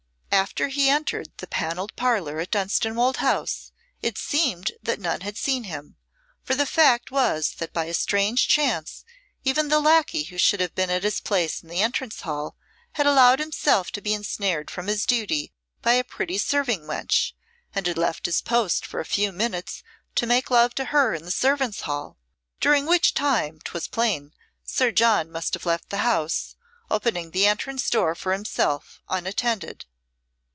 [0.33, 5.65] After he entered the Panelled Parlour at Dunstanwolde House it seemed that none had seen
[5.65, 5.97] him,
[6.41, 9.03] for the fact was that by a strange chance
[9.43, 12.55] even the lacquey who should have been at his place in the entrance hall
[12.93, 15.53] had allowed himself to be ensnared from his duty
[15.83, 17.33] by a pretty serving wench,
[17.75, 19.83] and had left his post for a few minutes
[20.15, 22.17] to make love to her in the servants' hall,
[22.59, 24.33] during which time 'twas plain
[24.63, 26.55] Sir John must have left the house,
[26.89, 29.85] opening the entrance door for himself unattended.